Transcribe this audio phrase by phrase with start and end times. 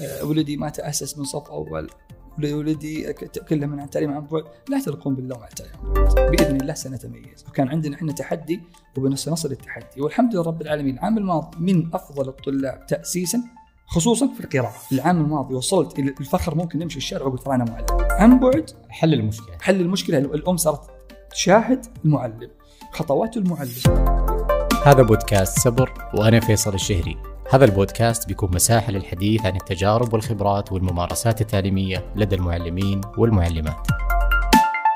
[0.00, 1.90] آه، ولدي ما تاسس من صف أول.
[2.42, 3.12] ولدي
[3.48, 4.44] كله من التعليم عن بعد.
[4.68, 7.44] لا تلقون باللوم على التعليم عن بعد بإذن الله سنتميز.
[7.48, 8.60] وكان عندنا إحنا تحدي
[8.96, 10.00] وبنصل التحدي.
[10.00, 10.94] والحمد لله رب العالمين.
[10.94, 13.42] العام الماضي من أفضل الطلاب تاسيسا
[13.86, 14.74] خصوصا في القراءة.
[14.92, 17.86] العام الماضي وصلت إلى الفخر ممكن نمشي الشارع وقلت ترى أنا معلم.
[18.10, 19.56] عن بعد حل المشكلة.
[19.60, 20.18] حل المشكلة.
[20.18, 20.80] الأم صارت
[21.30, 22.50] تشاهد المعلم.
[22.92, 23.70] خطوات المعلم.
[24.84, 27.16] هذا بودكاست صبر وأنا فيصل الشهري.
[27.50, 33.86] هذا البودكاست بيكون مساحة للحديث عن التجارب والخبرات والممارسات التعليمية لدى المعلمين والمعلمات.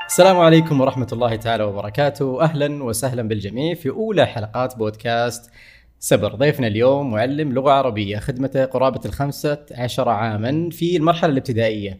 [0.07, 2.41] السلام عليكم ورحمة الله تعالى وبركاته.
[2.41, 5.51] أهلا وسهلا بالجميع في أولى حلقات بودكاست
[5.99, 11.99] سبر ضيفنا اليوم معلم لغة عربية خدمته قرابة الخمسة عشر عاما في المرحلة الابتدائية.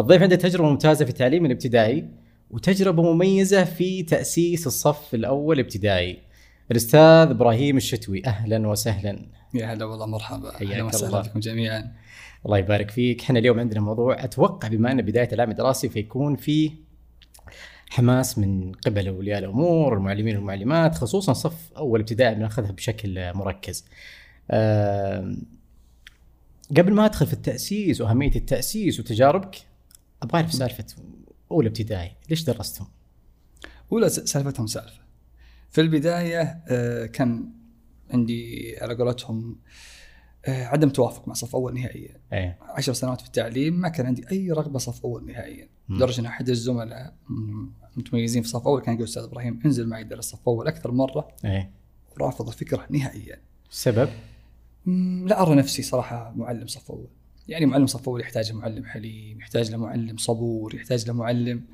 [0.00, 2.08] الضيف عنده تجربة ممتازة في التعليم الابتدائي
[2.50, 6.33] وتجربة مميزة في تأسيس الصف الأول ابتدائي
[6.70, 11.92] الأستاذ إبراهيم الشتوي أهلا وسهلا يا هلا والله مرحبا حياك الله بكم جميعا
[12.46, 16.72] الله يبارك فيك إحنا اليوم عندنا موضوع أتوقع بما أن بداية العام الدراسي فيكون في
[17.90, 23.84] حماس من قبل أولياء الأمور المعلمين والمعلمات خصوصا صف أول ابتدائي بناخذها بشكل مركز.
[26.76, 29.56] قبل ما أدخل في التأسيس وأهمية التأسيس وتجاربك
[30.22, 30.84] أبغى أعرف سالفة
[31.50, 32.86] أولى ابتدائي ليش درستهم؟
[33.92, 35.03] أولى سالفتهم سالفة.
[35.74, 37.52] في البداية آه، كان
[38.10, 39.56] عندي على قولتهم
[40.44, 42.20] آه، عدم توافق مع صف أول نهائيا.
[42.32, 42.58] أيه.
[42.62, 45.68] عشر سنوات في التعليم ما كان عندي أي رغبة صف أول نهائيا.
[45.88, 47.14] لدرجة إن أحد الزملاء
[47.96, 51.28] متميزين في صف أول كان يقول أستاذ إبراهيم انزل معي درس صف أول أكثر مرة.
[51.44, 51.70] إيه.
[52.16, 53.40] ورافض الفكرة نهائيا.
[53.70, 54.08] السبب؟
[55.26, 57.08] لا أرى نفسي صراحة معلم صف أول.
[57.48, 61.64] يعني معلم صف أول يحتاج معلم حليم، يحتاج له معلم صبور، يحتاج له معلم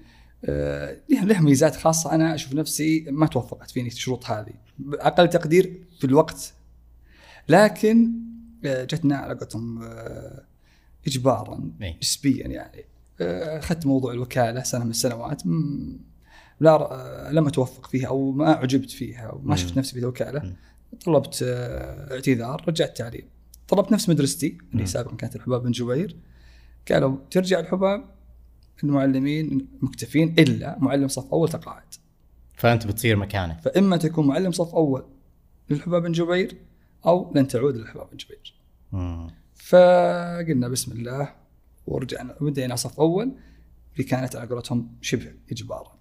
[0.44, 2.14] آه، له ميزات خاصة.
[2.14, 4.52] أنا أشوف نفسي ما توفقت فيني الشروط هذه.
[4.92, 6.54] أقل تقدير في الوقت.
[7.48, 8.12] لكن
[8.64, 10.44] آه، جتنا على قولتهم آه،
[11.06, 11.70] اجبارا
[12.02, 12.84] نسبيا يعني.
[13.20, 15.42] أخذت موضوع الوكالة سنة من السنوات.
[16.60, 20.56] لا لم أتوفق فيها أو ما أعجبت فيها وما شفت نفسي في الوكالة.
[21.04, 21.38] طلبت
[22.12, 23.24] اعتذار رجعت تعليم
[23.68, 26.16] طلبت نفس مدرستي اللي سابقا كانت الحباب بن جبير.
[26.90, 28.04] قالوا ترجع الحباب؟
[28.84, 31.94] المعلمين مكتفين إلا معلم صف أول تقاعد.
[32.54, 35.04] فأنت بتصير مكانه فإما تكون معلم صف أول
[35.70, 36.56] للحباب بن جبير
[37.06, 38.54] أو لن تعود للحباب بن جبير.
[39.54, 41.32] فقلنا بسم الله
[41.86, 43.32] ورجعنا بدينا صف أول
[43.92, 45.92] اللي كانت على قولتهم شبه إجبارا.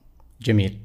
[0.42, 0.80] جميل.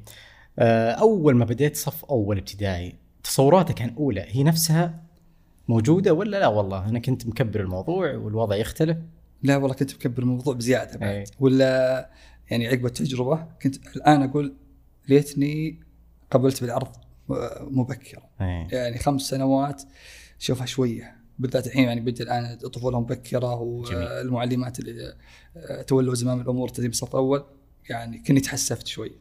[0.59, 5.03] آه، أول ما بديت صف أول ابتدائي تصوراتك عن أولى هي نفسها
[5.67, 8.97] موجودة ولا لا؟ والله أنا كنت مكبر الموضوع والوضع يختلف.
[9.43, 11.25] لا والله كنت مكبر الموضوع بزيادة بعد إيه.
[11.39, 12.09] ولا
[12.49, 14.55] يعني عقب التجربة كنت الآن أقول
[15.07, 15.79] ليتني
[16.31, 16.95] قبلت بالعرض
[17.61, 18.67] مبكرا أي.
[18.71, 19.83] يعني خمس سنوات
[20.39, 25.15] شوفها شوية بالذات الحين يعني بدي الآن الطفوله مبكرة والمعلمات اللي
[25.87, 27.45] تولوا زمام الأمور تدريب الصف الأول
[27.89, 29.11] يعني كني تحسفت شوي.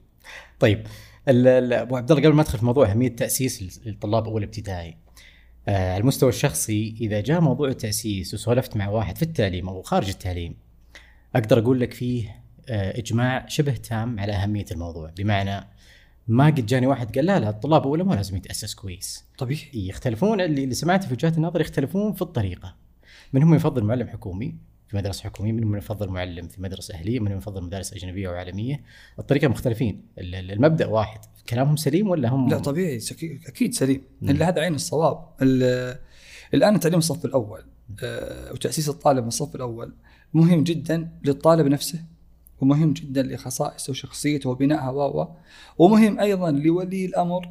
[0.60, 0.86] طيب
[1.28, 5.03] أبو عبد الله قبل ما أدخل في موضوع أهمية تأسيس الطلاب أول ابتدائي
[5.68, 10.56] على المستوى الشخصي إذا جاء موضوع التأسيس وسولفت مع واحد في التعليم أو خارج التعليم
[11.34, 15.10] أقدر أقول لك فيه آه، إجماع شبه تام على أهمية الموضوع.
[15.16, 15.66] بمعنى
[16.28, 19.24] ما قد جاني واحد قال لا لا الطلاب اولى ما لازم يتأسس كويس.
[19.38, 19.70] طبيعي.
[19.74, 22.74] يختلفون اللي, اللي سمعته في وجهات النظر يختلفون في الطريقة.
[23.32, 24.54] منهم يفضل معلم حكومي
[24.88, 28.82] في مدرسة حكومية منهم يفضل معلم في مدرسة أهلية منهم يفضل مدارس أجنبية وعالميه
[29.18, 31.20] الطريقة مختلفين المبدأ واحد.
[31.48, 33.00] كلامهم سليم ولا هم لا طبيعي
[33.46, 35.18] أكيد سليم إلا هذا عين الصواب
[36.54, 37.60] الآن تعليم الصف الأول
[38.02, 39.94] آه، وتأسيس الطالب من الصف الأول
[40.34, 42.04] مهم جدا للطالب نفسه
[42.60, 45.28] ومهم جدا لخصائصه وشخصيته وبنائها و
[45.78, 47.48] ومهم أيضا لولي الأمر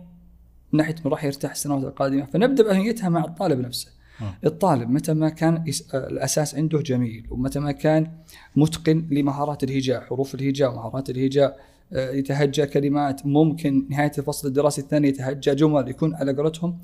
[0.74, 3.92] من ناحية انه راح يرتاح السنوات القادمة فنبدأ بأهميتها مع الطالب نفسه.
[4.22, 4.36] آه.
[4.46, 8.12] الطالب متى ما كان الأساس عنده جميل ومتى ما كان
[8.56, 11.60] متقن لمهارات الهجاء، حروف الهجاء ومهارات الهجاء
[11.94, 13.26] يتهجى كلمات.
[13.26, 16.82] ممكن نهاية الفصل الدراسي الثاني يتهجى جمل يكون على قولتهم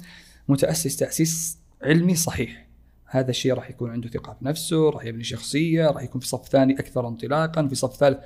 [0.48, 2.70] متأسس تأسيس علمي صحيح.
[3.06, 6.80] هذا الشيء راح يكون عنده ثقة بنفسه راح يبني شخصية راح يكون في صف ثاني
[6.80, 8.18] أكثر انطلاقا في صف ثالث.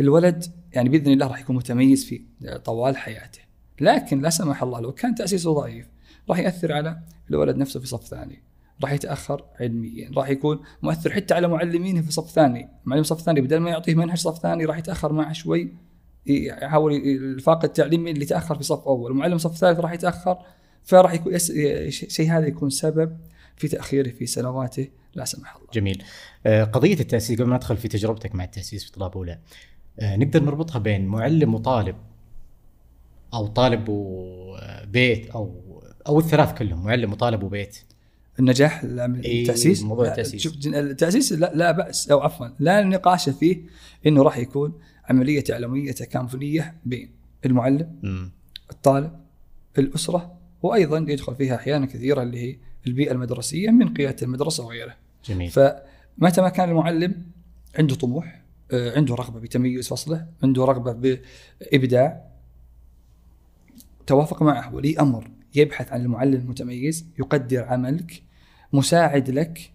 [0.00, 2.22] الولد يعني بإذن الله راح يكون متميز في
[2.64, 3.40] طوال حياته.
[3.80, 5.86] لكن لا سمح الله لو كان تأسيسه ضعيف
[6.30, 8.42] راح يأثر على الولد نفسه في صف ثاني.
[8.82, 12.68] راح يتأخر علميا راح يكون مؤثر حتى على معلمينه في صف ثاني.
[12.84, 15.74] معلم صف ثاني بدل ما يعطيه منهج صف ثاني راح يتأخر معه شوي
[16.28, 20.38] يحاول الفاق التعليمي اللي تأخر في صف أول ومعلم صف ثالث راح يتأخر
[20.84, 23.16] فراح يكون الشيء هذا يكون سبب
[23.56, 25.68] في تأخيره في سنواته لا سمح الله.
[25.72, 26.02] جميل.
[26.46, 29.38] آه، قضية التأسيس قبل ما ندخل في تجربتك مع التأسيس في طلاب أولى
[30.00, 31.96] آه، نقدر نربطها بين معلم وطالب
[33.34, 35.54] أو طالب وبيت أو
[36.08, 37.78] أو الثلاث كلهم معلم وطالب وبيت.
[38.38, 40.42] النجاح إيه، التأسيس موضوع لا، التأسيس.
[40.42, 43.60] شوف التأسيس لا, لا بأس أو عفوا لا نقاش فيه
[44.06, 44.72] إنه راح يكون
[45.08, 47.10] عملية تعليميه تكاملية بين
[47.46, 48.32] المعلم مم.
[48.70, 49.12] الطالب
[49.78, 52.56] الأسرة وأيضا يدخل فيها أحيانا كثيره اللي هي
[52.86, 54.94] البيئة المدرسية من قيادة المدرسة وغيره
[55.24, 55.50] جميل.
[55.50, 57.22] فمتى ما كان المعلم
[57.78, 61.18] عنده طموح آه، عنده رغبة بتميز فصله عنده رغبة
[61.72, 62.28] بإبداع
[64.06, 68.22] توافق معه ولي أمر يبحث عن المعلم المتميز يقدر عملك
[68.72, 69.72] مساعد لك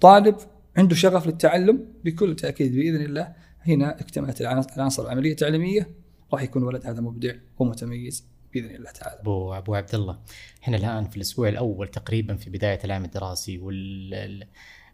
[0.00, 0.36] طالب
[0.76, 3.32] عنده شغف للتعلم بكل تأكيد بإذن الله.
[3.66, 5.90] هنا اكتملت العناصر العملية التعليمية
[6.32, 8.24] راح يكون الولد هذا مبدع ومتميز
[8.54, 9.20] بإذن الله تعالى.
[9.20, 10.18] ابو أبو عبد الله
[10.62, 14.46] إحنا الآن في الأسبوع الأول تقريبا في بداية العام الدراسي وال ال-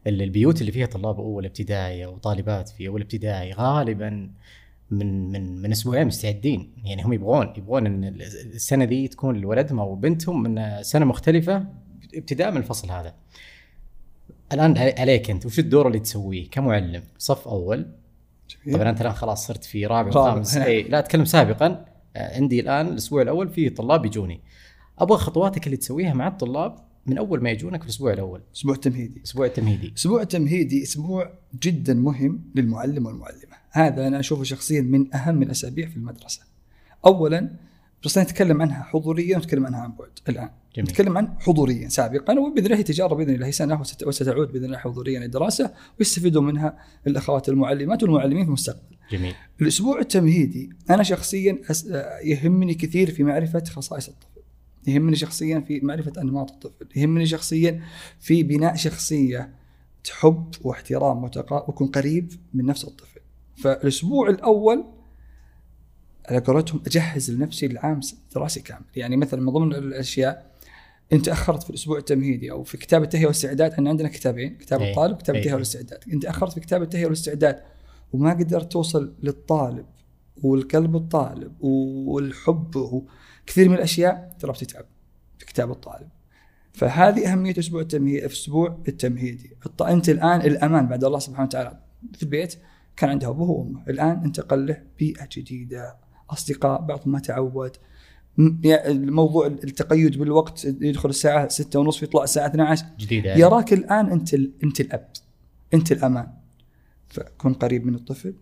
[0.07, 4.31] ال- البيوت اللي فيها طلاب أول ابتدائي وطالبات في أول ابتدائي غالبا
[4.91, 8.23] من من من أسبوعين مستعدين يعني هم يبغون يبغون إن ال-
[8.55, 11.67] السنة دي تكون لولدهم أو بنتهم من سنة مختلفة
[12.15, 13.15] ابتداء من الفصل هذا.
[14.53, 17.87] الآن عليك أنت وش الدور اللي تسويه كمعلم صف أول
[18.73, 20.09] طبعا أنت الآن خلاص صرت في رابع.
[20.09, 20.57] وخامس.
[20.57, 21.85] اي لا أتكلم سابقا.
[22.17, 24.41] آه، عندي الآن الأسبوع الأول في طلاب يجوني.
[24.99, 28.43] أبغى خطواتك اللي تسويها مع الطلاب من أول ما يجونك في الأسبوع الأول.
[28.57, 29.19] أسبوع تمهيدي.
[29.19, 31.31] الأسبوع التمهيدي أسبوع تمهيدي أسبوع
[31.63, 33.57] جدا مهم للمعلم والمعلمة.
[33.71, 36.43] هذا أنا أشوفه شخصيا من أهم الأسابيع في المدرسة.
[37.07, 37.51] اولا
[38.05, 40.51] بس نتكلم عنها حضوريا ونتكلم عنها عن بعد الآن.
[40.77, 40.89] جميل.
[40.91, 44.79] نتكلم عن حضوريا سابقا وباذن الله هي تجارب بإذن الله سنه وست- وستعود بإذن الله
[44.79, 48.97] حضوريا للدراسه ويستفيدوا منها الأخوات المعلمات والمعلمين في المستقبل.
[49.11, 49.35] جميل.
[49.63, 51.59] الأسبوع التمهيدي أنا شخصيا.
[52.25, 54.41] يهمني كثير في معرفة خصائص الطفل.
[54.87, 56.89] يهمني شخصيا في معرفة أنماط الطفل.
[56.97, 57.83] يهمني شخصيا
[58.21, 59.55] في بناء شخصية
[60.11, 63.21] حب واحترام وتقا ويكون قريب من نفس الطفل.
[63.57, 64.85] فالأسبوع الأول
[66.29, 68.01] على قولتهم أجهز لنفسي للعام
[68.35, 68.85] دراسي كامل.
[68.97, 70.51] يعني مثلا من ضمن الأشياء
[71.13, 74.91] أنت تاخرت في الأسبوع التمهيدي أو في كتاب التهيئة والإستعداد إحنا عندنا كتابين كتاب أي.
[74.91, 75.41] الطالب وكتاب أي.
[75.41, 75.99] التهيئة والإستعداد.
[76.13, 77.63] أنت أخرت في كتاب التهيئة والإستعداد
[78.13, 79.87] وما قدرت توصل للطالب
[80.43, 84.85] والقلب الطالب والحب وكثير من الأشياء ترى بتتعب
[85.39, 86.09] في كتاب الطالب.
[86.73, 89.57] فهذه أهمية أسبوع التمهيد أسبوع التمهيدي.
[89.81, 91.81] أنت الآن الأمان بعد الله سبحانه وتعالى
[92.15, 92.55] في البيت
[92.97, 93.83] كان عنده أبوه وأمه.
[93.89, 96.08] الآن انتقل له بيئة جديدة.
[96.31, 97.77] أصدقاء بعضهم ما تعود.
[98.65, 103.41] الموضوع التقيد بالوقت يدخل الساعة 6 ونص يطلع الساعة 12 جديده يعني.
[103.41, 105.09] يراك الآن أنت أنت الأب
[105.75, 106.27] أنت الأمان.
[107.09, 108.35] فكن قريب من الطفل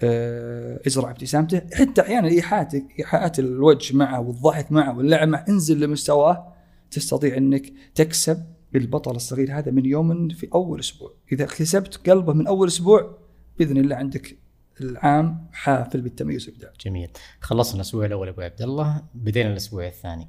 [0.00, 1.62] آه، ازرع ابتسامته.
[1.72, 6.52] حتى أحيانا ايحاءاتك إيحاءات الوجه معه والضحك معه واللعب معه انزل لمستواه.
[6.90, 8.44] تستطيع أنك تكسب
[8.74, 11.12] البطل الصغير هذا من يوم في أول أسبوع.
[11.32, 13.18] إذا كسبت قلبه من أول أسبوع
[13.58, 14.38] بإذن الله عندك
[14.82, 16.72] العام حافل بالتميز والإبداع.
[16.80, 17.10] جميل.
[17.40, 20.28] خلصنا الأسبوع الأول أبو عبد الله بدينا الأسبوع الثاني.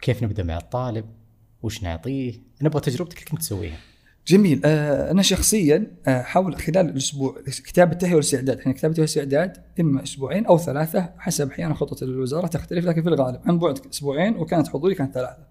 [0.00, 1.04] كيف نبدأ مع الطالب؟
[1.62, 3.78] وش نعطيه؟ نبغى تجربتك اللي كنت تسويها.
[4.26, 4.60] جميل.
[4.64, 8.58] آه أنا شخصيا آه حاول خلال الأسبوع كتاب التهيئه والاستعداد.
[8.58, 13.08] إحنا كتاب التهيئه والاستعداد اما أسبوعين أو ثلاثة حسب أحيانا خطط الوزارة تختلف لكن في
[13.08, 15.46] الغالب عن بعد أسبوعين وكانت حضوري كانت ثلاثة.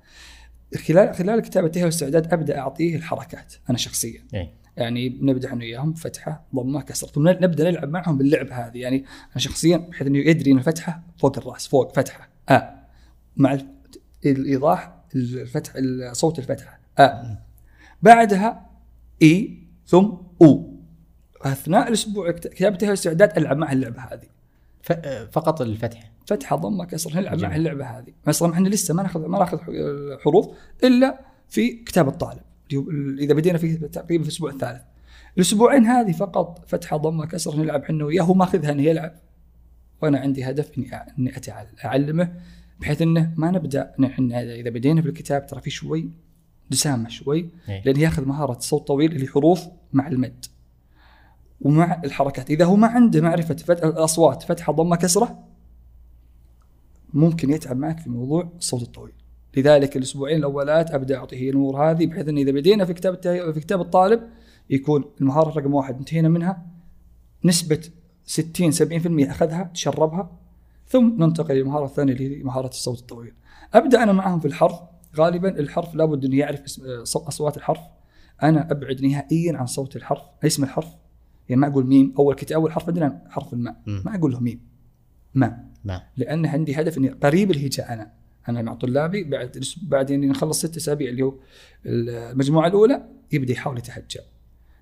[0.87, 4.25] خلال خلال كتاب التهيئه والاستعداد أبدأ أعطيه الحركات أنا شخصيا.
[4.33, 7.07] اي يعني نبدأ إحنا وياهم فتحة ضمة كسر.
[7.07, 8.77] ثم نبدأ نلعب معهم باللعب هذه.
[8.77, 8.97] يعني
[9.31, 12.29] أنا شخصيا بحيث إنه يدري ان الفتحة فوق الرأس فوق فتحة.
[12.49, 12.69] آ.
[13.37, 13.67] مع ال-
[14.25, 15.73] الإيضاح الفتح
[16.11, 16.79] صوت الفتحة.
[16.99, 17.37] آ.
[18.01, 18.69] بعدها
[19.21, 20.11] إي ثم
[20.41, 20.73] أو.
[21.41, 24.27] أثناء الأسبوع كتابة الاستعداد ألعب مع اللعبة هذه.
[25.31, 27.11] فقط الفتح فتحة ضمة كسر.
[27.15, 27.55] نلعب مع جميل.
[27.57, 28.13] اللعبة هذه.
[28.27, 29.57] مثلا إحنا لسه ما ناخذ ما ناخذ
[30.23, 30.47] حروف
[30.83, 31.19] إلا
[31.49, 32.41] في كتاب الطالب.
[33.19, 34.81] إذا بدينا في تقريبا في الأسبوع الثالث.
[35.37, 39.15] الأسبوعين هذه فقط فتحة ضمة كسر نلعب إحنا وياه هو ماخذها إنه يلعب.
[40.01, 41.33] وأنا عندي هدف إني إني
[41.85, 42.33] أعلمه
[42.79, 46.09] بحيث إنه ما نبدأ نحن إذا بدينا في الكتاب ترى في شوي
[46.69, 47.83] دسامة شوي إيه.
[47.85, 50.45] لأن ياخذ مهارة صوت طويل اللي حروف مع المد
[51.61, 52.49] ومع الحركات.
[52.49, 55.43] إذا هو ما عنده معرفة فتح الاصوات فتحة ضمة كسرة
[57.13, 59.13] ممكن يتعب معك في موضوع الصوت الطويل.
[59.57, 63.21] لذلك الأسبوعين الأولات أبدأ أعطيه الأمور هذه بحيث إن إذا بدينا في كتاب
[63.53, 64.21] في كتاب الطالب
[64.69, 66.65] يكون المهارة رقم واحد انتهينا منها
[67.45, 67.89] نسبة
[68.25, 70.39] 60 70% أخذها تشربها
[70.87, 73.33] ثم ننتقل للمهاره الثانية اللي هي مهارة الصوت الطويل.
[73.73, 74.79] أبدأ أنا معهم في الحرف.
[75.15, 76.61] غالبا الحرف لابد إنه يعرف
[77.15, 77.79] أصوات الحرف.
[78.43, 80.87] أنا أبعد نهائيا عن صوت الحرف اسم الحرف.
[81.49, 82.13] يعني ما أقول ميم.
[82.19, 83.75] أول كتاب أول حرف عندنا حرف الماء.
[83.85, 84.59] ما أقول له ميم.
[85.33, 85.65] ما.
[85.85, 86.03] ما.
[86.17, 88.11] لأن عندي هدف إني قريب الهجاء أنا.
[88.49, 91.35] أنا مع طلابي بعد بعد اني نخلص ست أسابيع اللي هو
[91.85, 94.19] المجموعة الأولى يبدأ يحاول يتهجى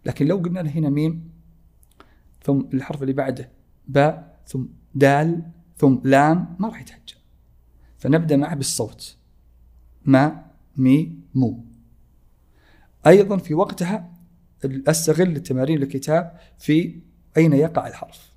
[0.05, 1.31] لكن لو قلنا له هنا ميم
[2.43, 3.49] ثم الحرف اللي بعده
[3.87, 4.65] باء ثم
[4.95, 5.41] دال
[5.77, 7.21] ثم لام ما راح يتهجى
[7.97, 9.17] فنبدأ معه بالصوت.
[10.05, 10.45] ما
[10.77, 11.65] مي مو.
[13.07, 14.13] أيضا في وقتها
[14.65, 16.99] أستغل التمارين الكتاب في
[17.37, 18.30] أين يقع الحرف.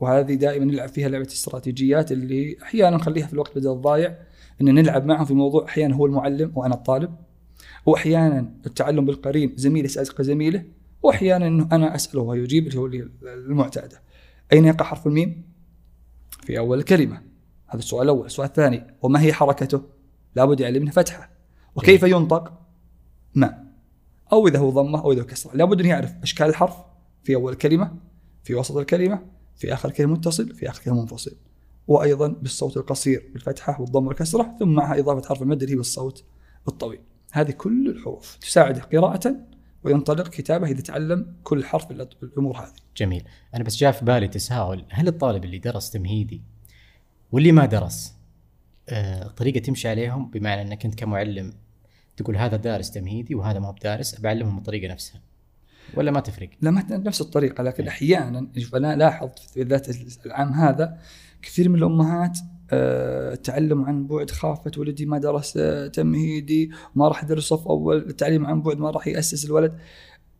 [0.00, 4.18] وهذه دائما نلعب فيها لعبة الاستراتيجيات اللي أحيانا نخليها في الوقت بدل الضايع
[4.60, 7.14] إن نلعب معهم في موضوع أحيانا هو المعلم وأنا الطالب
[7.86, 10.64] واحيانا التعلم بالقرين زميل يسال زميله
[11.02, 12.86] واحيانا إنه أنا أسأله ويجيب اللي هو
[13.22, 14.02] المعتادة.
[14.52, 15.42] أين يقع حرف الميم؟
[16.44, 17.22] في أول الكلمة.
[17.66, 18.86] هذا السؤال الأول، السؤال الثاني.
[19.02, 19.82] وما هي حركته؟
[20.36, 21.30] لابد يعلمنا فتحة.
[21.76, 22.52] وكيف ينطق؟
[23.34, 23.64] ما.
[24.32, 26.76] أو إذا هو ضمة أو إذا هو كسرة، لابد أن يعرف أشكال الحرف
[27.24, 27.96] في أول الكلمة
[28.44, 29.22] في وسط الكلمة
[29.60, 31.36] في آخر كلمة متصل في آخر كلمة منفصل.
[31.88, 36.24] وأيضا بالصوت القصير بالفتحة والضم والكسره ثم معها إضافة حرف المد اللي هي بالصوت
[36.68, 37.00] الطويل.
[37.32, 38.36] هذه كل الحروف.
[38.36, 39.36] تساعده قراءة
[39.84, 41.90] وينطلق كتابه اذا تعلم كل حرف
[42.22, 42.72] الأمور هذه.
[42.96, 43.24] جميل،
[43.54, 46.42] أنا بس جاء في بالي تساؤل، هل الطالب اللي درس تمهيدي
[47.32, 48.14] واللي ما درس
[48.88, 51.54] آه، طريقة تمشي عليهم؟ بمعنى إنك أنت كمعلم
[52.16, 55.22] تقول هذا دارس تمهيدي وهذا ما هو بدارس بعلمهم الطريقة نفسها.
[55.94, 57.90] ولا ما تفرق؟ لا ما نفس الطريقة لكن إيه.
[57.90, 59.86] أحيانا أنا لاحظت بالذات
[60.26, 60.98] العام هذا
[61.42, 62.38] كثير من الأمهات
[62.72, 65.58] آه، تعلم عن بعد خافت ولدي ما درس
[65.92, 69.78] تمهيدي ما راح يدرس صف أول التعليم عن بعد ما راح يأسس الولد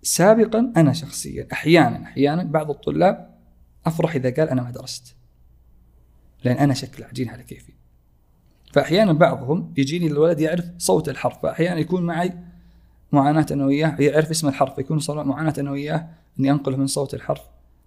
[0.03, 3.31] سابقا أنا شخصيا أحيانا أحيانا بعض الطلاب
[3.87, 5.17] أفرح إذا قال أنا ما درست
[6.45, 7.73] لأن أنا شكل عجين على كيفي
[8.73, 12.33] فاحيانا بعضهم يجيني الولد يعرف صوت الحرف فاحيانا يكون معي
[13.13, 16.09] معاناة أنا وياه يعرف اسم الحرف يكون صار معاناة أنا وياه
[16.41, 17.41] إني أنقله من صوت الحرف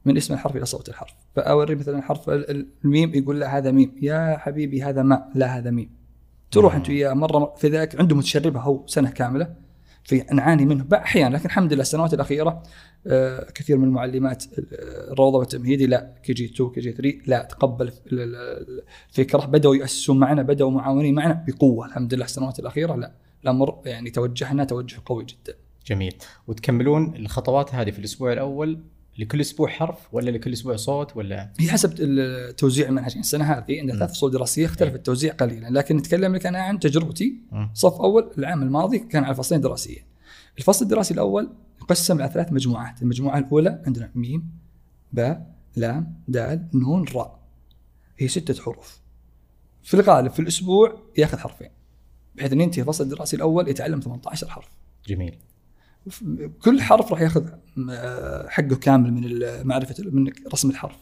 [0.05, 1.13] من اسم الحرف إلى صوت الحرف.
[1.35, 3.95] فأوري مثلا حرف الميم يقول لا هذا ميم.
[4.01, 5.89] يا حبيبي هذا مَ لا هذا ميم.
[6.51, 9.62] تروح أنت وياه مرة في ذاك عنده متشربة هو سنة كاملة.
[10.03, 12.63] في نعاني منه أحيانا لكن الحمد لله السنوات الأخيرة
[13.07, 14.43] آه، كثير من المعلمات
[15.11, 20.41] الروضه والتمهيدي لا كي جي 2 كي جي 3 لا تقبل الفكرة بدأوا يأسسون معنا
[20.41, 23.11] بدأوا معاونين معنا بقوة الحمد لله السنوات الأخيرة لا
[23.43, 25.57] الأمر يعني توجهنا توجه قوي جدا.
[25.85, 26.15] جميل
[26.47, 28.79] وتكملون الخطوات هذه في الأسبوع الأول
[29.17, 31.95] لكل أسبوع حرف ولا لكل أسبوع صوت ولا؟ هي حسب
[32.57, 33.09] توزيع المنهج.
[33.09, 34.95] يعني السنة هذه عندنا ثلاث فصول دراسية اختلف إيه.
[34.95, 37.35] التوزيع قليلا لكن نتكلم لك أنا عن تجربتي.
[37.73, 40.03] صف أول العام الماضي كان على فصلين دراسيين
[40.57, 41.49] الفصل الدراسي الأول
[41.81, 43.01] يقسم على ثلاث مجموعات.
[43.01, 44.51] المجموعة الأولى عندنا ميم
[45.13, 47.39] باء لام دال نون راء.
[48.17, 48.99] هي ستة حروف.
[49.83, 51.69] في الغالب في الأسبوع ياخذ حرفين
[52.35, 54.69] بحيث إن ينتهي الفصل الدراسي الأول يتعلم 18 حرف.
[55.07, 55.35] جميل.
[56.61, 57.49] كل حرف راح ياخذ
[58.47, 60.97] حقه كامل من معرفة من رسم الحرف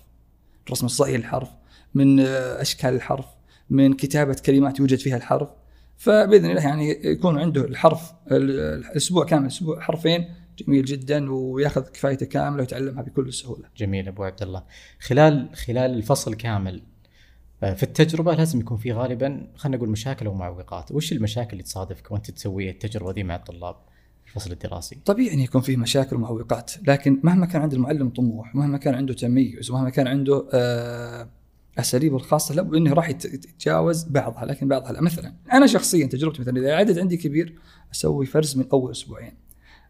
[0.68, 1.50] الرسم الصحيح للحرف
[1.94, 3.26] من أشكال الحرف
[3.70, 5.50] من كتابة كلمات يوجد فيها الحرف
[5.98, 10.30] فبإذن الله يعني يكون عنده الحرف الأسبوع كامل أسبوع حرفين
[10.60, 13.64] جميل جدا وياخذ كفايته كاملة ويتعلمها بكل سهولة.
[13.78, 14.64] جميل أبو عبد الله.
[15.00, 16.82] خلال خلال الفصل كامل
[17.64, 21.64] آه، في التجربة لازم يكون في غالبا خلينا نقول مشاكل أو معوقات، وش المشاكل اللي
[21.64, 23.76] تصادفك وأنت تسوي التجربة دي مع الطلاب؟
[24.36, 24.98] الفصل الدراسي.
[25.06, 29.14] طبيعي أن يكون فيه مشاكل ومعوقات لكن مهما كان عند المعلم طموح مهما كان عنده
[29.14, 31.30] تميز ومهما كان عنده آه
[31.80, 35.02] أساليبه الخاصة له أنه راح يتجاوز بعضها لكن بعضها لا.
[35.02, 37.60] مثلا أنا شخصيا تجربتي مثلا إذا عدد عندي كبير
[37.94, 39.34] أسوي فرز من أول أسبوعين.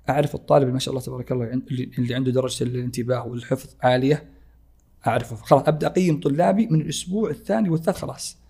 [0.09, 1.61] أعرف الطالب اللي ما شاء الله تبارك الله
[1.97, 4.29] اللي عنده درجة الانتباه والحفظ عالية
[5.07, 8.40] أعرفه خلاص أبدأ أقيم طلابي من الأسبوع الثاني والثالث خلاص.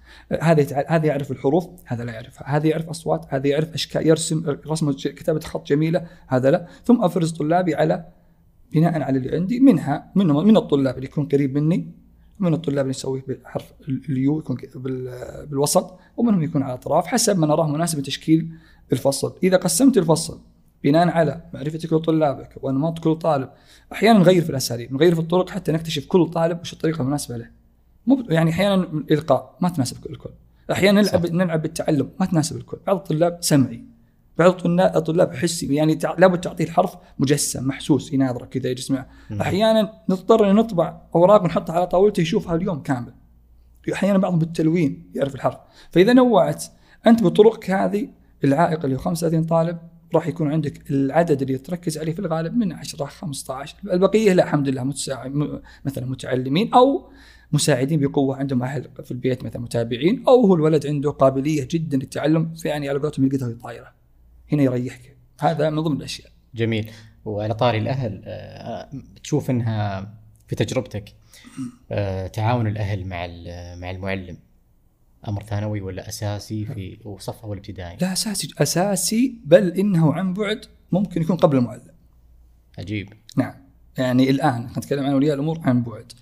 [0.42, 2.58] هذا هذا يعرف الحروف هذا لا يعرفها.
[2.58, 6.68] هذا يعرف أصوات هذا يعرف أشكال يرسم رسم كتابة خط جميلة هذا لا.
[6.86, 8.06] ثم أفرز طلابي على
[8.74, 11.92] بناء على اللي عندي منها منهم من الطلاب اللي يكون قريب مني
[12.40, 13.74] من الطلاب اللي نسويه بحرف
[14.10, 14.58] اليو يكون
[15.46, 18.52] بالوسط ومنهم يكون على الاطراف حسب ما نراه مناسب لتشكيل
[18.92, 19.38] الفصل.
[19.44, 20.42] إذا قسمت الفصل
[20.84, 23.50] بناء على معرفتك لطلابك وانماط كل طالب
[23.94, 27.61] أحيانا نغير في الأساليب نغير في الطرق حتى نكتشف كل طالب وش الطريقة المناسبة له.
[28.08, 30.30] مو يعني أحيانا الالقاء ما تناسب الكل.
[30.72, 31.34] أحيانا نلعب صح.
[31.34, 32.78] نلعب بالتعلم ما تناسب الكل.
[32.88, 33.86] بعض الطلاب سمعي.
[34.38, 35.76] بعض الطلاب حسي.
[35.76, 39.06] يعني لابد تعطيه الحرف مجسم محسوس يناظره كذا يسمع
[39.42, 43.14] أحيانا نضطر نطبع أوراق ونحطها على طاولته يشوفها اليوم كامل.
[43.94, 45.58] أحيانا بعضهم بالتلوين يعرف الحرف.
[45.92, 46.66] فإذا نوعت
[47.08, 48.10] أنت بطرقك هذه
[48.44, 49.78] العائق اللي هو 35 طالب
[50.16, 54.70] راح يكون عندك العدد اللي تركز عليه في الغالب من 10 15 البقية لا الحمد
[54.70, 57.10] لله متساعد مثلا متعلمين أو
[57.54, 62.54] مساعدين بقوة عندهم أهل في البيت مثلا متابعين أو هو الولد عنده قابلية جدا للتعلم
[62.66, 63.94] يعني على قولتهم يلقطها طايره
[64.52, 66.92] هنا يريحك هذا من ضمن الأشياء جميل
[67.26, 68.90] وعلى طاري الأهل آه،
[69.24, 70.14] تشوف إنها
[70.48, 71.14] في تجربتك
[71.92, 73.28] آه، تعاون الأهل مع
[73.76, 74.38] مع المعلم
[75.28, 80.66] أمر ثانوي ولا أساسي في وصف اول ابتدائي؟ لا أساسي أساسي بل إنه عن بعد
[80.92, 81.92] ممكن يكون قبل المعلم.
[82.78, 83.14] عجيب.
[83.38, 83.54] نعم
[83.98, 86.14] يعني الآن نتكلم عن اولياء الأمور عن بعد.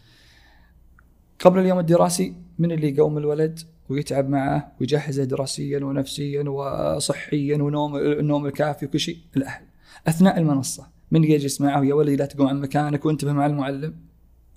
[1.39, 8.45] قبل اليوم الدراسي من اللي يقوم الولد ويتعب معه ويجهزه دراسيا ونفسيا وصحيا ونوم النوم
[8.45, 9.61] الكافي وكل شيء؟ الأهل.
[10.07, 10.87] أثناء المنصة.
[11.11, 13.95] من يجلس معه؟ يا ولدي لا تقوم عن مكانك وانتبه مع المعلم.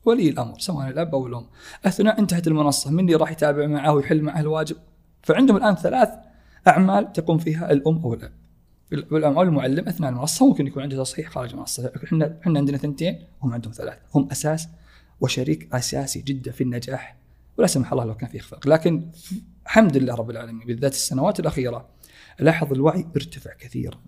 [0.04, 1.46] ولي الأمر سواء الأب أو الأم.
[1.84, 4.76] أثناء انتهت المنصة من اللي راح يتابع معه ويحل معه الواجب؟
[5.22, 6.08] فعندهم الآن ثلاث
[6.68, 8.32] أعمال تقوم فيها الأم أو الأب.
[9.24, 11.92] أو المعلم أثناء المنصة ممكن يكون عنده تصحيح خارج المنصة.
[12.04, 13.98] إحنا إحنا عندنا اثنتين هم عندهم ثلاث.
[14.14, 14.68] هم أساس
[15.22, 17.16] وشريك أساسي جدا في النجاح
[17.58, 19.10] ولا سمح الله لو كان في اخفاق لكن
[19.64, 21.88] الحمد لله رب العالمين بالذات السنوات الأخيرة
[22.40, 24.00] لاحظ الوعي ارتفع كثيرا.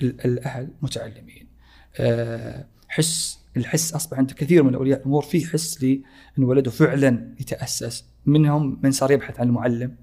[0.00, 1.48] الأهل متعلمين.
[1.96, 6.02] أه حس الحس أصبح عند كثير من اولياء الأمور في حس لأن
[6.44, 9.96] ولده فعلا يتأسس منهم من صار يبحث عن المعلم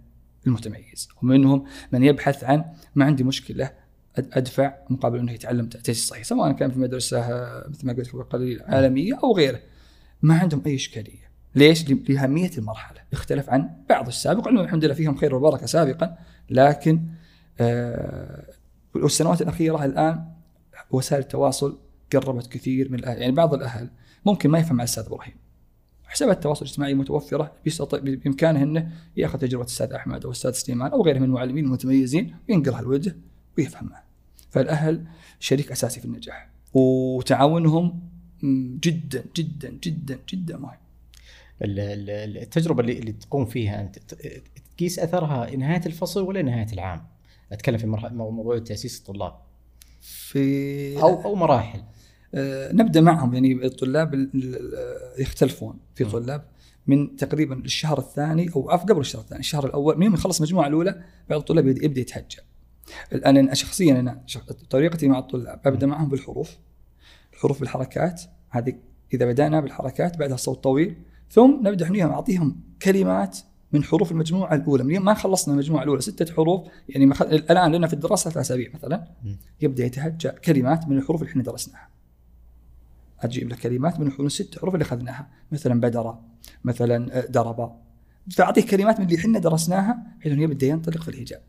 [0.48, 2.66] المتميز ومنهم من يبحث عن
[2.96, 3.72] ما عندي مشكلة
[4.18, 7.20] أدفع مقابل إنه يتعلم تأسيس صحيح سواء كان في مدرسة
[7.70, 9.60] مثل ما قلت قليل عالمية أو غيره.
[10.22, 11.32] ما عندهم أي إشكالية.
[11.56, 13.00] ليش؟ لأهمية المرحلة.
[13.14, 14.48] اختلف عن بعض السابق.
[14.48, 16.18] الحمد لله فيهم خير وبركة سابقا.
[16.50, 17.02] لكن
[17.60, 18.46] آه
[18.96, 20.26] والسنوات الأخيرة الآن
[20.92, 21.80] وسائل التواصل
[22.14, 23.22] قربت كثير من الأهل.
[23.22, 23.90] يعني بعض الأهل
[24.26, 25.34] ممكن ما يفهم على الأستاذ إبراهيم.
[26.04, 27.52] حسابات التواصل الاجتماعي متوفرة.
[27.64, 32.36] بيستطيع بإمكانه إنه يأخذ تجربة الأستاذ أحمد أو الأستاذ سليمان أو غيره من المعلمين المتميزين
[32.50, 33.16] وينقلها لوجهه
[33.58, 34.04] ويفهمها.
[34.50, 35.06] فالأهل
[35.40, 36.50] شريك أساسي في النجاح.
[36.74, 38.11] وتعاونهم
[38.84, 40.78] جدا جدا جدا جدا مهم.
[41.62, 44.00] التجربة اللي, اللي تقوم فيها أنت
[44.78, 47.08] تقيس أثرها نهاية الفصل ولا نهاية العام؟
[47.52, 49.34] أتكلم في موضوع تأسيس الطلاب.
[50.02, 51.84] في أو أو مراحل.
[52.36, 54.30] آه، نبدأ معهم يعني الطلاب
[55.20, 56.46] يختلفون في طلاب
[56.88, 61.04] من تقريبا الشهر الثاني أو قبل الشهر الثاني الشهر الأول من يوم يخلص المجموعه الأولى
[61.30, 62.38] بعض الطلاب يبدأ يتهجى
[63.14, 64.24] الآن أنا شخصيا أنا
[64.70, 66.58] طريقتي مع الطلاب أبدأ معهم بالحروف
[67.42, 68.22] الحروف بالحركات.
[68.50, 68.74] هذه
[69.14, 70.96] إذا بدأنا بالحركات بعدها الصوت طويل.
[71.30, 73.38] ثم نبدأ إحنا أعطيهم كلمات
[73.72, 74.84] من حروف المجموعة الأولى.
[74.84, 76.68] من ما خلصنا المجموعة الأولى ستة حروف.
[76.90, 77.22] يعني مخ...
[77.22, 79.08] الآن لنا في الدراسة ثلاث أسابيع مثلا.
[79.62, 81.90] يبدأ يتهجى كلمات من الحروف اللي إحنا درسناها.
[83.20, 85.28] أجيب له كلمات من الحروف الست حروف اللي أخذناها.
[85.52, 86.16] مثلا بدر
[86.64, 87.72] مثلا درب
[88.32, 91.42] فأعطيه كلمات من اللي إحنا درسناها بحيث يبدأ ينطلق في الهجاء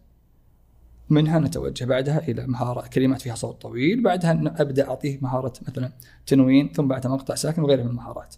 [1.12, 5.92] منها نتوجه بعدها إلى مهارة كلمات فيها صوت طويل بعدها أبدأ أعطيه مهارة مثلا
[6.26, 8.34] تنوين ثم بعدها مقطع ساكن وغيرها من المهارات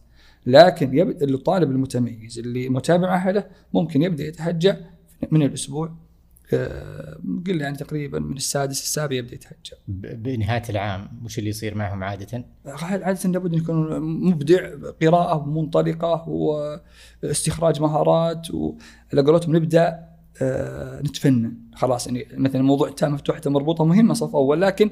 [0.46, 4.74] لكن يبدا الطالب المتميز اللي متابع أهله ممكن يبدأ يتهجى
[5.30, 5.92] من الأسبوع
[6.52, 9.76] آه، قل يعني تقريبا من السادس السابع يبدأ يتهجى.
[9.88, 14.70] بنهاية العام وش اللي يصير معهم عادة؟ عادة لابد أن يكون مبدع
[15.02, 21.56] قراءة منطلقة واستخراج مهارات وعلى قولتهم نبدأ آه، نتفنن.
[21.74, 24.90] خلاص يعني مثلا موضوع التاء مفتوحه مربوطة مهمه صف أول لكن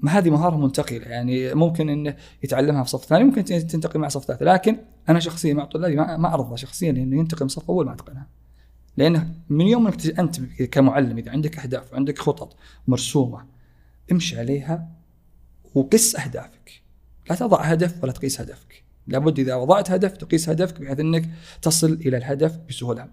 [0.00, 1.06] ما هذه مهاره منتقلة.
[1.06, 4.76] يعني ممكن إنه يتعلمها في صف ثاني ممكن تنتقل مع صف ثالث لكن
[5.08, 8.26] أنا شخصيا مع طلابي ما أرضى شخصيا إنه ينتقل من صف أول ما أتقنها.
[8.96, 12.56] لأنه من يوم إنك أنت كمعلم إذا عندك أهداف وعندك خطط
[12.88, 13.44] مرسومة
[14.12, 14.88] امشي عليها
[15.74, 16.82] وقس أهدافك.
[17.30, 18.84] لا تضع هدف ولا تقيس هدفك.
[19.06, 21.30] لابد إذا وضعت هدف تقيس هدفك بحيث إنك
[21.62, 23.08] تصل إلى الهدف بسهولة.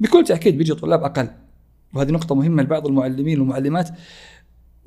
[0.00, 1.28] بكل تأكيد بيجي طلاب أقل.
[1.94, 3.88] وهذه نقطة مهمة لبعض المعلمين والمعلمات.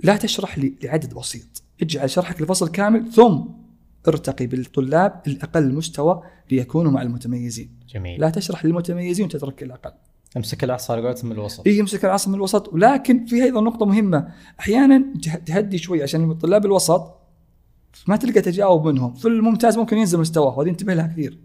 [0.03, 1.63] لا تشرح لعدد بسيط.
[1.81, 3.39] اجعل شرحك لفصل كامل ثم
[4.07, 7.69] ارتقي بالطلاب الأقل مستوى ليكونوا مع المتميزين.
[7.89, 8.21] جميل.
[8.21, 9.91] لا تشرح للمتميزين وتترك الأقل.
[10.37, 11.67] امسك العصا قولتهم من الوسط.
[11.67, 12.73] اي يمسك العصا من الوسط.
[12.73, 14.27] ولكن في أيضا نقطه مهمة.
[14.59, 15.13] أحيانا
[15.45, 17.17] تهدي شوي عشان طلاب الوسط
[18.07, 19.13] ما تلقى تجاوب منهم.
[19.13, 20.57] في الممتاز ممكن ينزل مستواه.
[20.57, 21.39] وهذه انتبه لها كثير.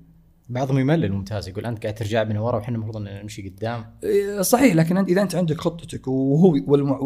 [0.49, 3.95] بعضهم يمل الممتاز يقول أنت قاعد ترجع من ورا وحنا المفروض نمشي قدام.
[4.05, 6.57] إيه، صحيح لكن إذا أنت عندك خطتك وهو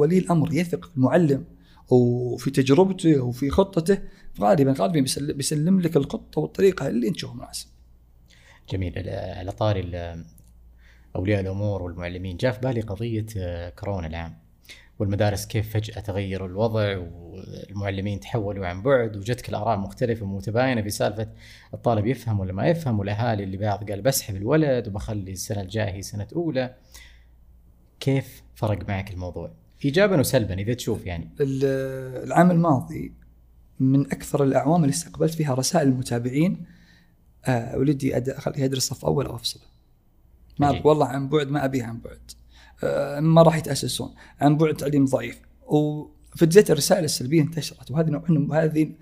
[0.00, 1.44] ولي الأمر يثق في المعلم
[1.88, 3.98] وفي تجربته وفي خطته
[4.40, 7.66] غالبا غالبا بيسلم, بيسلم لك الخطة والطريقة اللي أنت تشوفها مناسب.
[8.70, 8.92] جميل.
[9.08, 9.90] على طاري
[11.16, 14.38] أولياء الأمور والمعلمين جاء في بالي قضية آه، كورونا العام.
[15.00, 21.28] والمدارس كيف فجأة تغير الوضع والمعلمين تحولوا عن بعد وجتك الآراء مختلفة ومتباينة في سالفة
[21.74, 26.02] الطالب يفهم ولا ما يفهم والأهالي اللي بعض قال بسحب الولد وبخلي السنة الجاية هي
[26.02, 26.74] سنة أولى.
[28.00, 29.50] كيف فرق معك الموضوع؟
[29.84, 31.30] ايجابا وسلبا إذا تشوف يعني.
[31.40, 33.12] العام الماضي
[33.80, 36.66] من أكثر الأعوام اللي استقبلت فيها رسائل المتابعين
[37.44, 39.62] آه ولدي اخليه يدرس صف أول أو افصله
[40.58, 42.20] ما والله عن بعد ما ابيه عن بعد.
[42.30, 42.39] آه
[43.18, 44.14] ما راح يتأسسون.
[44.40, 45.40] عن بعد تعليم ضعيف.
[45.62, 47.90] وفجأة الرسائل السلبية انتشرت.
[47.90, 48.92] وهذه هذه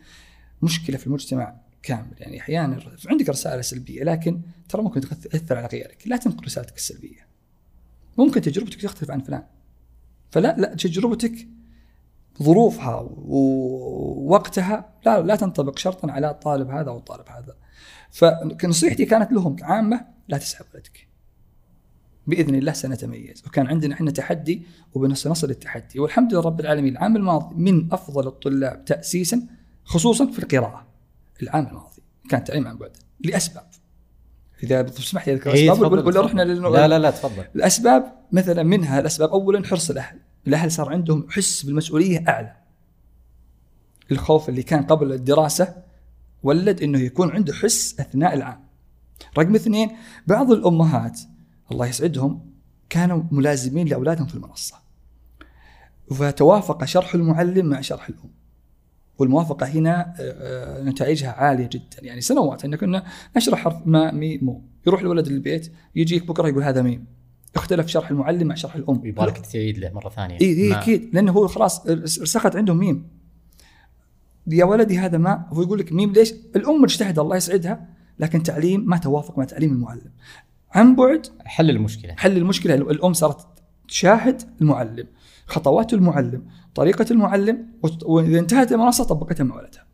[0.62, 2.14] مشكلة في المجتمع كامل.
[2.18, 6.02] يعني أحيانا عندك رسائل سلبية لكن ترى ممكن تأثر على غيرك.
[6.06, 7.28] لا تنقل رسالتك السلبية.
[8.18, 9.42] ممكن تجربتك تختلف عن فلان.
[10.30, 11.48] فلا لا تجربتك
[12.42, 17.56] ظروفها ووقتها لا لا تنطبق شرطا على الطالب هذا أو الطالب هذا.
[18.10, 21.07] فنصيحتي كانت لهم عامة لا تسحب ولدك.
[22.28, 23.42] بإذن الله سنتميز.
[23.46, 24.62] وكان عندنا إحنا تحدي
[24.94, 26.00] وبنصل التحدي.
[26.00, 29.42] والحمد لله رب العالمين العام الماضي من أفضل الطلاب تاسيسا
[29.84, 30.86] خصوصا في القراءة.
[31.42, 33.66] العام الماضي كان تعليم عن بعد لأسباب.
[34.62, 36.20] إذا تسمح لي أذكر إيه، أسباب ولا.
[36.20, 37.44] رحنا لا لا لا تفضل.
[37.56, 42.56] الأسباب مثلا منها الأسباب اولا حرص الأهل، الأهل صار عندهم حس بالمسؤولية أعلى.
[44.12, 45.74] الخوف اللي كان قبل الدراسة
[46.42, 48.64] ولد إنه يكون عنده حس أثناء العام.
[49.38, 49.90] رقم اثنين
[50.26, 51.20] بعض الأمهات
[51.72, 52.50] الله يسعدهم
[52.90, 54.76] كانوا ملازمين لأولادهم في المنصة.
[56.10, 58.30] فتوافق شرح المعلم مع شرح الأم.
[59.18, 61.96] والموافقة هنا آه، آه، نتائجها عالية جدا.
[62.02, 63.04] يعني سنوات إن كنا
[63.36, 64.62] نشرح حرف مَ مِ مُ.
[64.86, 67.06] يروح الولد للبيت يجيك بكرة يقول هذا ميم.
[67.56, 69.06] اختلف شرح المعلم مع شرح الأم.
[69.06, 70.40] يبغى لك تعيد له مرة ثانية.
[70.40, 71.10] اي اي أكيد.
[71.14, 73.08] لأنه هو خلاص رسخت عندهم ميم.
[74.46, 78.84] يا ولدي هذا ما هو يقول لك ميم ليش؟ الأم مجتهده الله يسعدها لكن تعليم
[78.86, 80.10] ما توافق مع تعليم المعلم.
[80.72, 82.14] عن بعد حل المشكلة.
[82.18, 82.74] حل المشكلة.
[82.74, 83.46] الأم صارت
[83.88, 85.06] تشاهد المعلم
[85.46, 87.66] خطوات المعلم طريقة المعلم
[88.04, 89.86] وإذا انتهت المنصة طبقتها مع ولدها.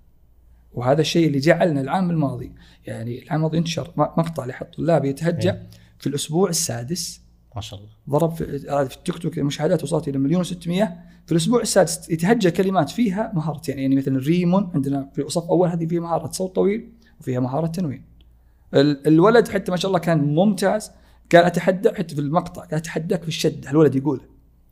[0.72, 2.52] وهذا الشيء اللي جعلنا العام الماضي
[2.86, 5.70] يعني العام الماضي انتشر مقطع لاحد الطلاب يتهجى إيه.
[5.98, 7.20] في الأسبوع السادس.
[7.56, 7.90] ما شاء الله.
[8.10, 8.58] ضرب في,
[8.88, 10.88] في التيك توك المشاهدات وصلت إلى مليون و600
[11.26, 15.86] في الأسبوع السادس يتهجى كلمات فيها مهارتين يعني مثلا ريمون عندنا في صف أول هذه
[15.86, 18.13] فيها مهارة صوت طويل وفيها مهارة تنوين.
[18.74, 20.90] الولد حتى ما شاء الله كان ممتاز.
[21.32, 23.70] قال اتحدى حتى في المقطع قال أتحداك في الشدة.
[23.70, 24.20] الولد يقول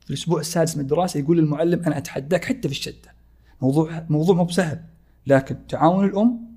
[0.00, 3.14] في الأسبوع السادس من الدراسة يقول للمعلم أنا أتحداك حتى في الشدة.
[3.62, 4.80] موضوع موضوع مو بسهل.
[5.26, 6.52] لكن تعاون الأم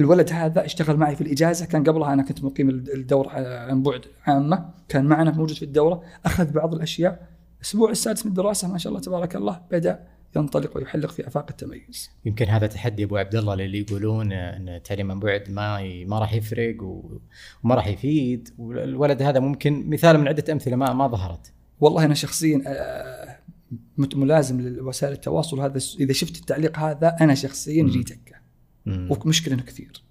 [0.00, 1.66] الولد هذا اشتغل معي في الإجازة.
[1.66, 3.28] كان قبلها أنا كنت مقيم الدورة
[3.70, 4.70] عن بعد عامة.
[4.88, 6.02] كان معنا موجود في الدورة.
[6.24, 7.28] أخذ بعض الأشياء.
[7.56, 12.10] الأسبوع السادس من الدراسة ما شاء الله تبارك الله بدأ ينطلق ويحلق في أفاق التميز.
[12.24, 16.18] يمكن هذا تحدي أبو عبد الله للي يقولون إن التعليم عن بعد ما ي- ما
[16.18, 17.18] راح يفرق و-
[17.64, 18.48] وما راح يفيد.
[18.58, 21.52] والولد هذا ممكن مثال من عدة أمثلة ما ما ظهرت.
[21.80, 23.38] والله أنا شخصيا آه،
[24.16, 25.80] ملازم لوسائل التواصل هذا.
[26.00, 27.82] إذا شفت التعليق هذا أنا شخصيا.
[27.84, 28.40] جيتك
[29.52, 30.02] إنه كثير.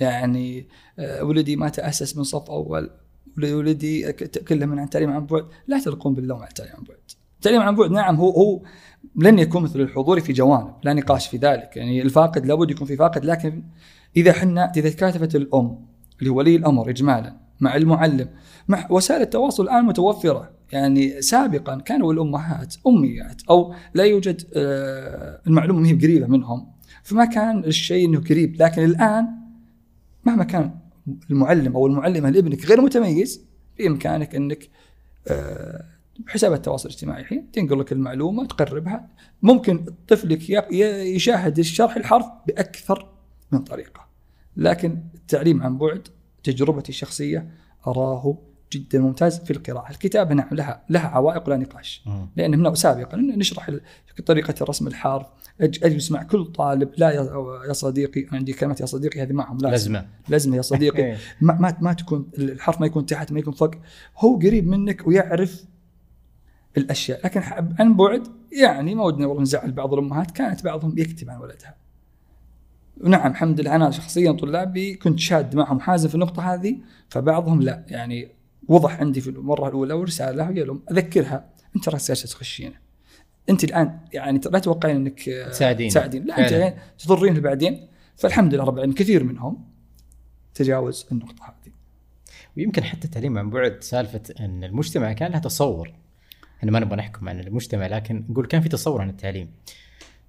[0.00, 2.90] يعني آه، ولدي ما تأسس من صف أول.
[3.38, 4.12] ول- ولدي
[4.66, 5.46] من عن تعليم عن بعد.
[5.66, 6.98] لا تلقون باللوم على التعليم عن بعد.
[7.36, 8.62] التعليم عن بعد نعم هو هو
[9.16, 11.76] لن يكون مثل الحضور في جوانب لا نقاش في ذلك.
[11.76, 13.62] يعني الفاقد لابد يكون في فاقد لكن
[14.16, 15.78] إذا حنا إذا تكاتفت الأم
[16.18, 18.28] اللي هو ولي الأمر اجمالا مع المعلم
[18.68, 20.50] مع وسائل التواصل الآن متوفرة.
[20.72, 26.72] يعني سابقا كانوا الأمهات أميات أو لا يوجد آه، المعلومة ما هي قريبة منهم.
[27.02, 29.26] فما كان الشيء إنه قريب لكن الآن
[30.24, 30.70] مهما كان
[31.30, 33.44] المعلم أو المعلمة لابنك غير متميز
[33.78, 34.68] بإمكانك إنك
[36.18, 37.20] بحساب التواصل الاجتماعي.
[37.22, 39.08] الحين تنقل لك المعلومة تقربها.
[39.42, 40.50] ممكن طفلك
[41.14, 43.08] يشاهد الشرح الحرف بأكثر
[43.52, 44.06] من طريقة.
[44.56, 46.08] لكن التعليم عن بعد
[46.44, 47.50] تجربتي الشخصية
[47.86, 48.38] أراه
[48.72, 49.90] جدا ممتاز في القراءة.
[49.90, 52.04] الكتابه نعم لها لها عوائق لا نقاش.
[52.36, 53.70] لأن هنا سابقا نشرح
[54.26, 55.26] طريقة الرسم الحرف
[55.60, 56.90] أجلس مع كل طالب.
[56.96, 59.58] لا يا- صديقي عندي كلمه يا صديقي هذه معهم.
[59.58, 61.02] لازم لازمه لازم يا صديقي.
[61.04, 61.16] إيه.
[61.40, 63.70] ما, ما ما تكون الحرف ما يكون تحت ما يكون فوق.
[64.18, 65.64] هو قريب منك ويعرف
[66.76, 67.20] الأشياء.
[67.24, 67.42] لكن
[67.78, 71.76] عن بعد يعني ما ودنا والله نزعل بعض الأمهات كانت بعضهم يكتب عن ولدها.
[73.00, 73.76] ونعم الحمد لله.
[73.76, 76.76] أنا شخصيا طلابي كنت شاد معهم حازم في النقطة هذه
[77.08, 77.84] فبعضهم لا.
[77.88, 78.28] يعني
[78.68, 82.74] وضح عندي في المرة الأولى ورسالة ويا الأم أذكرها أنت راس جالسة تخشينا
[83.50, 85.88] أنت الآن يعني لا تتوقعين أنك تساعدين.
[85.88, 86.52] تساعدين لا أنت.
[86.52, 87.88] يعني تضرين بعدين.
[88.16, 89.64] فالحمد لله رب العالمين كثير منهم
[90.54, 91.72] تجاوز النقطة هذه.
[92.56, 95.92] ويمكن حتى التعليم عن بعد سالفة أن المجتمع كان له تصور.
[96.62, 99.50] إحنا ما نبغى نحكم عن المجتمع لكن نقول كان في تصور عن التعليم.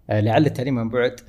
[0.10, 1.19] آه، لعل التعليم عن بعد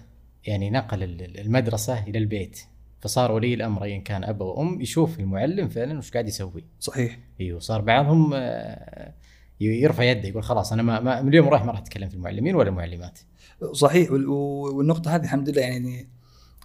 [0.47, 2.61] يعني نقل ال- المدرسة إلى البيت.
[3.01, 6.65] فصار ولي الأمر ايا كان أب أو ام يشوف المعلم فعلا وش قاعد يسوي.
[6.81, 7.19] صحيح.
[7.41, 9.15] أيوه صار بعضهم آه،
[9.61, 12.55] يرفع يده يقول خلاص أنا ما, ما من اليوم رايح ما راح أتكلم في المعلمين
[12.55, 13.19] ولا المعلمات
[13.73, 16.09] صحيح وال- والنقطة هذه الحمد لله يعني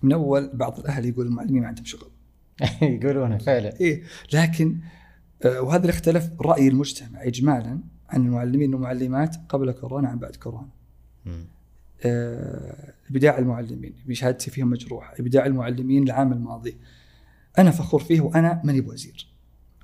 [0.04, 2.12] من أول بعض الأهل يقول المعلمين ما عندهم شغل.
[2.82, 3.80] يقولونها فعلا.
[3.82, 4.78] إيه لكن
[5.45, 10.69] آه، وهذا اللي اختلف رأي المجتمع اجمالا عن المعلمين والمعلمات قبل كورونا عن بعد كورونا.
[12.06, 16.78] آه، إبداع المعلمين بشهادتي فيهم مجروحة إبداع المعلمين العام الماضي.
[17.58, 19.28] أنا فخور فيه وأنا ماني بوزير.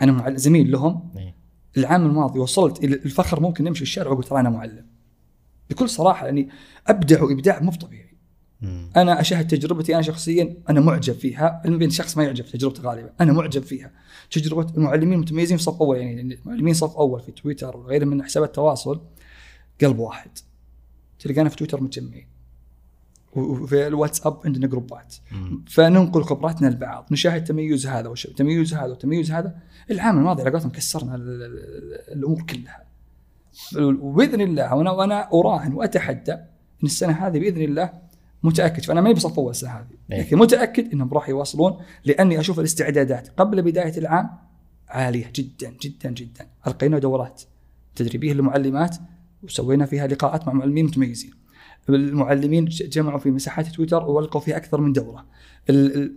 [0.02, 1.12] أنا زميل لهم.
[1.18, 1.36] إيه.
[1.78, 4.86] العام الماضي وصلت إلى الفخر ممكن نمشي الشارع واقول ترى أنا معلم.
[5.70, 6.50] بكل صراحة يعني
[6.88, 8.14] ابدعوا ابداع مو طبيعي.
[8.62, 8.89] مم.
[8.96, 11.62] أنا أشاهد تجربتي أنا شخصيا أنا معجب فيها.
[11.65, 13.10] بين شخص ما يعجب تجربته غالبا.
[13.22, 13.91] أنا معجب فيها.
[14.32, 18.50] تجربة المعلمين المتميزين في صف أول يعني المعلمين صف أول في تويتر وغيره من حسابات
[18.50, 19.02] التواصل
[19.82, 20.32] قلب واحد.
[21.20, 22.28] تلقانا في تويتر متجمعين.
[23.36, 25.15] وفي الواتساب عندنا جروبات.
[25.32, 25.65] مم.
[25.70, 29.56] فننقل خبراتنا لبعض نشاهد تميز هذا وتميز هذا وتميز هذا.
[29.91, 32.86] العام الماضي على قولتهم كسرنا ال- ال- الأمور كلها.
[33.82, 36.34] وبإذن الله وأنا وأنا أراهن وأتحدى
[36.84, 37.94] إن السنة هذه بإذن الله
[38.45, 39.88] متأكد فأنا ماني بصف اول السنة هذه.
[40.12, 40.19] إيه.
[40.21, 44.29] لكن متأكد إنهم راح يواصلون لأني أشوف الاستعدادات قبل بداية العام
[44.89, 46.47] عالية جدا جدا جدا.
[46.67, 47.41] ألقينا دورات
[47.95, 48.95] تدريبية للمعلمات
[49.43, 51.31] وسوينا فيها لقاءات مع معلمين متميزين.
[51.89, 55.25] المعلمين جمعوا في مساحات تويتر وألقوا فيها أكثر من دورة.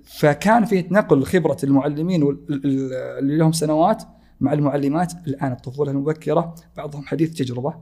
[0.05, 4.03] فكان في نقل خبرة المعلمين اللي لهم سنوات
[4.41, 5.13] مع المعلمات.
[5.27, 7.75] الآن الطفولة المبكرة بعضهم حديث تجربة.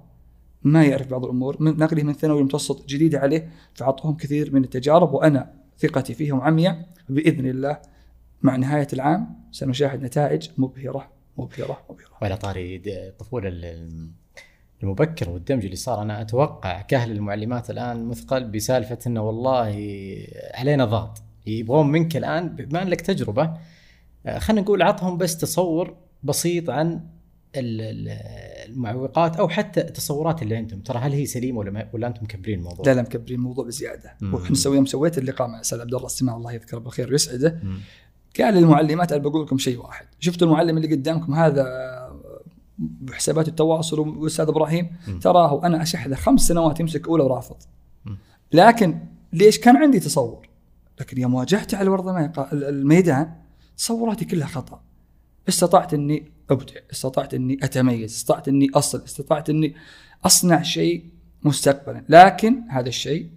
[0.66, 5.12] ما يعرف بعض الأمور من نقله من ثانوي متوسط جديده عليه فاعطوهم كثير من التجارب
[5.12, 7.78] وأنا ثقتي فيهم عمياء بإذن الله.
[8.42, 12.10] مع نهاية العام سنشاهد نتائج مبهرة مبهرة مبهرة.
[12.22, 14.10] وعلى طاري الطفوله ال-
[14.82, 16.02] المبكره والدمج اللي صار.
[16.02, 19.64] أنا أتوقع كأهل المعلمات الآن مثقل بسالفة إنه والله
[20.54, 21.22] علينا ضغط.
[21.46, 23.54] يبغون منك الآن بما ان لك تجربة.
[24.26, 27.00] آه، خلينا نقول عطهم بس تصور بسيط عن
[28.68, 32.58] المعوقات أو حتى التصورات اللي عندهم ترى هل هي سليمة ولا ما ولا أنتم مكبرين
[32.58, 34.16] الموضوع؟ لا لا مكبرين الموضوع بزيادة.
[34.22, 37.60] وإحنا يوم سويت اللقاء مع الاستاذ عبد الله السماع الله يذكره بالخير ويسعده.
[38.40, 41.66] قال للمعلمات أنا بقول لكم شيء واحد شفتوا المعلم اللي قدامكم هذا
[42.78, 44.90] بحسابات التواصل والأستاذ إبراهيم.
[45.20, 47.56] تراه أنا اشحذه خمس سنوات يمسك أولى ورافض.
[48.52, 48.98] لكن
[49.32, 50.48] ليش كان عندي تصور
[51.00, 53.34] لكن يوم واجهته على الميقا- الميدان
[53.76, 54.80] تصوراتي كلها خطأ
[55.48, 56.80] استطعت إني أبدع.
[56.92, 58.14] استطعت أني أتميز.
[58.14, 59.04] استطعت أني أصل.
[59.04, 59.74] استطعت أني
[60.24, 61.04] أصنع شيء
[61.42, 62.04] مستقبلا.
[62.08, 63.30] لكن هذا الشيء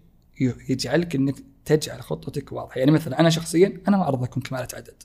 [0.70, 2.80] يجعلك أنك تجعل خطتك واضحة.
[2.80, 5.04] يعني مثلا أنا شخصيا أنا ما أرضى أكون كمالة عدد.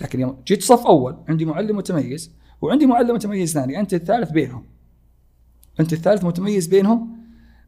[0.00, 2.30] لكن يوم جيت صف أول عندي معلم متميز
[2.62, 3.80] وعندي معلم متميز ثاني.
[3.80, 4.64] أنت الثالث بينهم.
[5.80, 7.16] أنت الثالث متميز بينهم.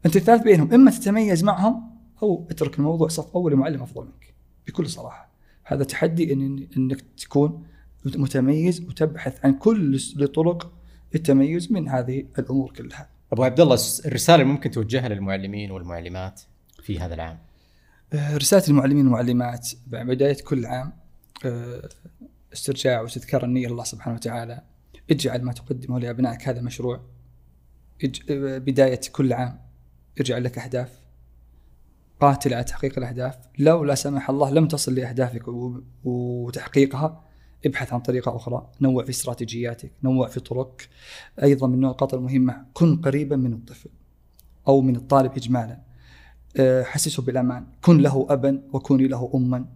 [0.07, 0.73] أنت الثالث بينهم.
[0.75, 1.91] إما تتميز معهم
[2.23, 4.35] أو اترك الموضوع صف أول لمعلم أفضل منك.
[4.67, 5.33] بكل صراحة.
[5.65, 7.65] هذا تحدي إن إنك تكون
[8.05, 9.99] متميز وتبحث عن كل
[10.35, 10.73] طرق
[11.15, 13.09] التميز من هذه الأمور كلها.
[13.33, 16.41] أبو عبد الله الرسالة اللي ممكن توجهها للمعلمين والمعلمات
[16.83, 17.39] في هذا العام؟
[18.13, 20.93] آه، رسالة المعلمين والمعلمات بعد بداية كل عام
[21.45, 21.89] آه،
[22.53, 24.63] استرجاع واستذكار النية لله سبحانه وتعالى.
[25.11, 27.01] اجعل ما تقدمه لأبنائك هذا مشروع.
[28.31, 29.61] آه، بداية كل عام
[30.21, 30.99] اجعل لك أهداف.
[32.21, 33.39] قاتل على تحقيق الأهداف.
[33.59, 37.25] لو لا سمح الله لم تصل لأهدافك و- وتحقيقها
[37.67, 38.71] ابحث عن طريقة أخرى.
[38.81, 40.81] نوع في استراتيجياتك نوع في طرق.
[41.43, 43.91] أيضا من النقاط المهمة كن قريبا من الطفل
[44.69, 45.81] أو من الطالب إجمالا.
[46.57, 49.67] آه، حسسه بالأمان، كن له ابا وكوني له اما.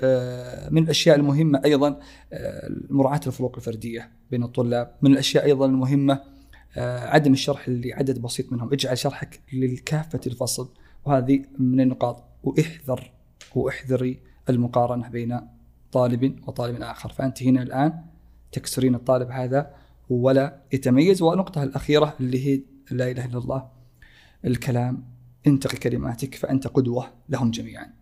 [0.00, 2.00] آه، من الأشياء المهمة أيضا
[2.32, 6.20] آه، مراعاة الفروق الفردية بين الطلاب، من الأشياء أيضا المهمة
[6.76, 10.68] آه، عدم الشرح لعدد بسيط منهم، اجعل شرحك للكافة الفصل.
[11.04, 12.24] وهذه من النقاط.
[12.42, 13.10] وإحذر
[13.54, 14.20] وإحذري
[14.50, 15.40] المقارنة بين
[15.96, 18.04] طالب وطالب آخر، فأنت هنا الآن
[18.52, 19.74] تكسرين الطالب هذا
[20.10, 21.22] ولا يتميز.
[21.22, 23.68] والنقطة الأخيرة اللي هي لا إله إلا الله
[24.44, 25.04] الكلام.
[25.46, 27.92] انتقي كلماتك فأنت قدوة لهم جميعا.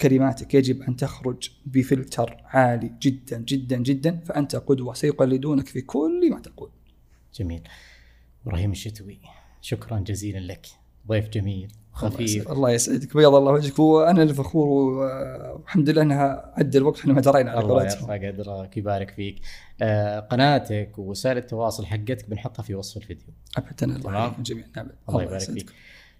[0.00, 4.94] كلماتك يجب أن تخرج بفلتر عالي جدا جدا جدا فأنت قدوة.
[4.94, 6.70] سيقلدونك في كل ما تقول.
[7.34, 7.62] جميل.
[8.46, 9.20] إبراهيم الشتوي
[9.60, 10.66] شكرا جزيلا لك.
[11.08, 11.72] ضيف جميل.
[11.98, 12.52] خفيف.
[12.52, 13.16] الله يسعدك.
[13.16, 13.78] بيض الله وجهك.
[13.78, 19.10] وأنا الفخور والحمد لله إنها عدى الوقت إحنا ما درينا على الله يرفع قدرك يبارك
[19.10, 19.40] فيك.
[19.82, 23.26] آه قناتك ووسائل التواصل حقتك بنحطها في وصف الفيديو.
[23.58, 23.96] أبدا.
[23.96, 24.18] الله.
[24.18, 24.68] يحفظكم جميعا.
[24.76, 25.40] نعم الله يبارك.
[25.40, 25.70] فيك.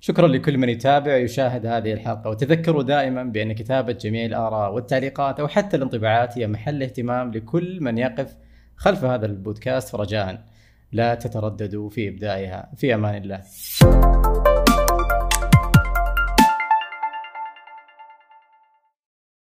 [0.00, 2.30] شكرا لكل من يتابع ويشاهد هذه الحلقة.
[2.30, 7.98] وتذكروا دائما بأن كتابة جميع الآراء والتعليقات أو حتى الانطباعات هي محل اهتمام لكل من
[7.98, 8.36] يقف
[8.76, 9.88] خلف هذا البودكاست.
[9.88, 10.44] فرجاء
[10.92, 13.42] لا تترددوا في إبدائها في أمان الله.